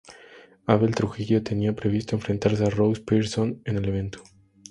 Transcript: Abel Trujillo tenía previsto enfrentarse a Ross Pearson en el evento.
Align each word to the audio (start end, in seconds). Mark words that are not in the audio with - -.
Abel 0.65 0.95
Trujillo 0.95 1.43
tenía 1.43 1.73
previsto 1.75 2.15
enfrentarse 2.15 2.63
a 2.65 2.71
Ross 2.71 2.99
Pearson 3.01 3.61
en 3.65 3.77
el 3.77 3.85
evento. 3.87 4.23